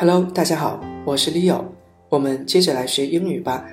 [0.00, 1.64] Hello，大家好，我是 Leo，
[2.08, 3.66] 我们接着来学英语吧。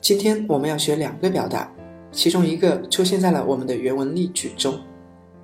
[0.00, 1.70] 今天我们要学两个表达，
[2.10, 4.80] 其中一个出现在了我们的原文例句中。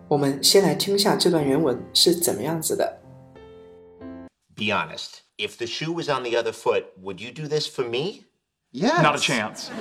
[0.08, 3.00] 我们先来听一下这段原文是怎么样子的。
[4.56, 5.18] Be honest.
[5.36, 8.22] If the shoe was on the other foot, would you do this for me?
[8.72, 9.66] Yeah, not a chance.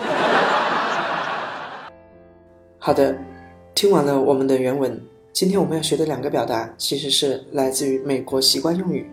[2.79, 3.17] 好的，
[3.73, 9.09] 听完了我们的原文，今天我们要学的两个表达其实是来自于美国习惯用语。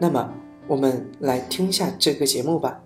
[0.00, 0.34] 那么，
[0.66, 2.80] 我们来听一下这个节目吧。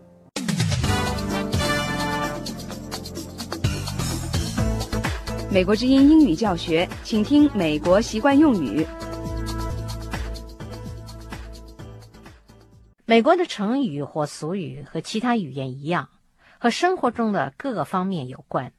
[5.50, 8.84] 美国之音英语教学，请听美国习惯用语。
[13.06, 16.08] 美国的成语或俗语和其他语言一样，
[16.58, 18.72] 和生活中的各个方面有关。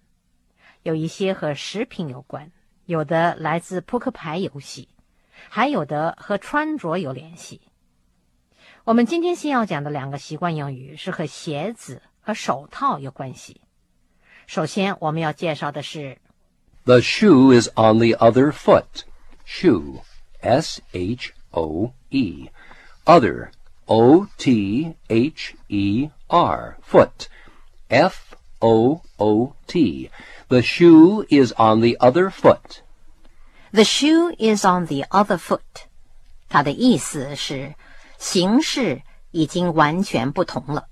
[0.84, 2.52] 有一些和食品有关，
[2.86, 4.90] 有的来自扑克牌游戏，
[5.48, 7.62] 还有的和穿着有联系。
[8.85, 13.61] 我们今天先要讲的两个习惯用语是和鞋子和手套有关系。
[14.47, 16.19] 首先，我们要介绍的是
[16.85, 19.05] The shoe is on the other foot.
[19.47, 20.03] Shoe.
[20.41, 22.51] S H O E.
[23.07, 23.51] Other.
[23.87, 26.77] O T H E R.
[26.83, 27.29] Foot.
[27.89, 30.11] F O O T.
[30.49, 32.83] The shoe is on the other foot.
[33.73, 35.87] The shoe is on the other foot。
[36.49, 37.75] 它的意思是
[38.20, 40.86] 形势已经完全不同了。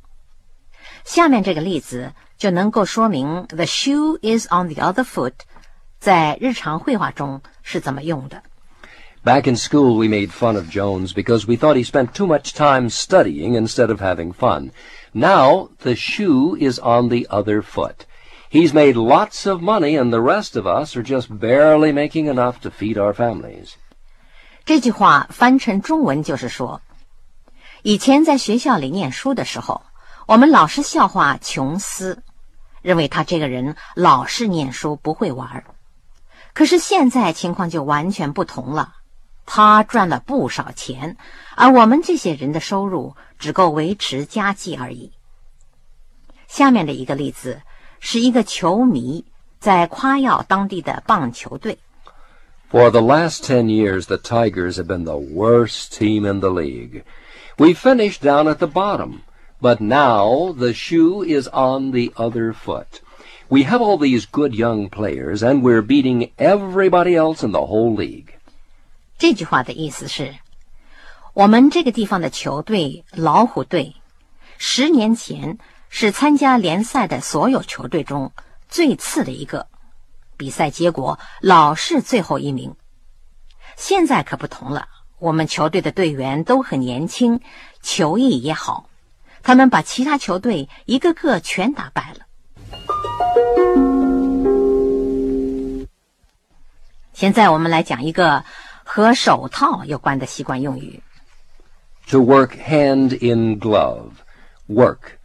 [1.03, 5.33] 下面这个例子就能够说明 “the shoe is on the other foot”
[5.99, 8.41] 在日常会话中是怎么用的。
[9.23, 12.89] Back in school, we made fun of Jones because we thought he spent too much time
[12.89, 14.71] studying instead of having fun.
[15.11, 18.05] Now, the shoe is on the other foot.
[18.49, 22.61] He's made lots of money, and the rest of us are just barely making enough
[22.61, 23.75] to feed our families.
[24.63, 26.81] 这句话翻成中文就是说，
[27.87, 29.81] 以前在学校里念书的时候，
[30.25, 32.21] 我们老是笑话琼斯，
[32.81, 35.63] 认为他这个人老是念书不会玩儿。
[36.53, 38.95] 可是现在情况就完全不同了，
[39.45, 41.15] 他赚了不少钱，
[41.55, 45.13] 而我们这些人的收入只够维持家计而已。
[46.49, 47.61] 下面的一个例子
[48.01, 49.23] 是一个球迷
[49.61, 51.79] 在夸耀当地的棒球队。
[52.69, 57.03] For the last ten years, the Tigers have been the worst team in the league.
[57.58, 59.20] We finished down at the bottom,
[59.60, 63.00] but now the shoe is on the other foot.
[63.48, 67.94] We have all these good young players, and we're beating everybody else in the whole
[67.94, 68.28] league.
[69.18, 70.34] 这句话的意思是，
[71.34, 73.94] 我们这个地方的球队老虎队，
[74.58, 75.58] 十年前
[75.88, 78.32] 是参加联赛的所有球队中
[78.68, 79.66] 最次的一个，
[80.36, 82.74] 比赛结果老是最后一名。
[83.76, 84.88] 现在可不同了，
[85.19, 87.41] 我们球队的队员都很年轻，
[87.81, 88.87] 球艺也好，
[89.41, 92.25] 他们把其他球队一个个全打败了。
[97.13, 98.43] 现在我们来讲一个
[98.83, 101.01] 和手套有关的习惯用语。
[102.09, 104.11] To work hand in glove.
[104.67, 105.17] Work.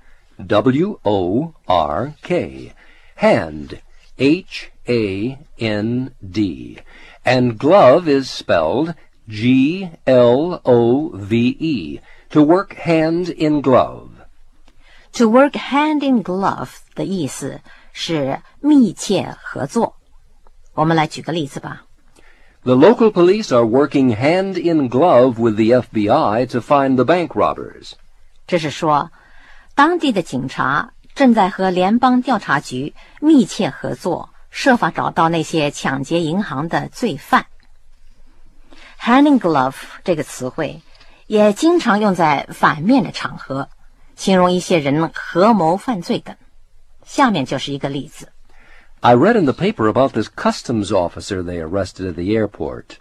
[0.47, 2.73] W O R K.
[3.19, 3.79] Hand.
[4.17, 6.79] H A N D.
[7.25, 8.95] And glove is spelled
[9.30, 12.02] G L O V E.
[12.32, 14.10] To work hand in glove.
[15.14, 17.62] To work hand in glove 的意思
[17.94, 19.96] 是密切合作。
[20.74, 21.84] 我们来举个例子吧。
[22.64, 27.30] The local police are working hand in glove with the FBI to find the bank
[27.30, 27.94] robbers.
[28.46, 29.10] 这是说，
[29.74, 37.46] 当地的警察正在和联邦调查局密切合作，设法找到那些抢劫银行的罪犯。
[39.03, 39.75] “hand in glove”
[40.05, 40.81] 这个词汇
[41.27, 43.69] 也经常用在反面的场合，
[44.17, 46.37] 形容一些人合谋犯罪等。
[47.05, 48.29] 下面就是一个例子
[49.01, 52.99] ：I read in the paper about this customs officer they arrested at the airport.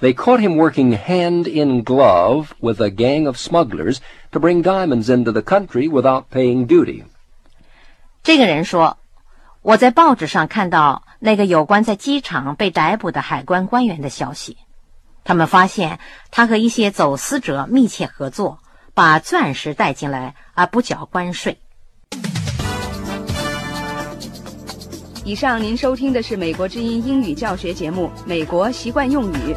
[0.00, 3.98] They caught him working hand in glove with a gang of smugglers
[4.32, 7.04] to bring diamonds into the country without paying duty.
[8.22, 8.98] 这个人说
[9.62, 14.56] ：“我在报纸上看到那个有关在机场被逮捕的海关官员的消息。”
[15.24, 15.98] 他们发现
[16.30, 18.58] 他和一些走私者密切合作，
[18.92, 21.58] 把钻石带进来而不缴关税。”
[25.24, 29.54] 以上您收听的是美国之音英语教学节目《美国习惯用语》。